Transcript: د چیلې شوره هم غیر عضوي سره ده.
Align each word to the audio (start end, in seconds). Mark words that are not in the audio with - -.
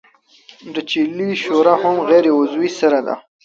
د 0.73 0.75
چیلې 0.89 1.29
شوره 1.43 1.73
هم 1.81 1.95
غیر 2.09 2.25
عضوي 2.39 2.69
سره 2.79 2.99
ده. 3.07 3.15